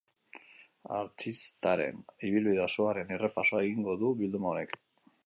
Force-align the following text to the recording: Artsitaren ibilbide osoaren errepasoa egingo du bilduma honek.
Artsitaren 0.99 2.01
ibilbide 2.29 2.63
osoaren 2.65 3.13
errepasoa 3.19 3.63
egingo 3.67 3.97
du 4.05 4.15
bilduma 4.23 4.55
honek. 4.55 4.75